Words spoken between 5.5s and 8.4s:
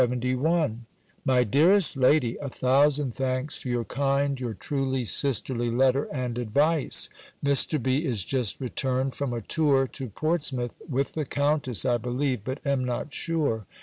letter and advice. Mr. B. is